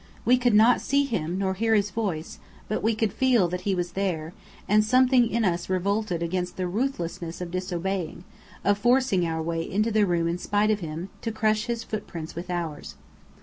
[0.25, 3.75] We could not see him, nor hear his voice; but we could feel that he
[3.75, 4.33] was there,
[4.67, 8.23] and something in us revolted against the ruthlessness of disobeying,
[8.63, 12.33] of forcing our way into the room in spite of him, to crush his footprints
[12.33, 12.95] with ours.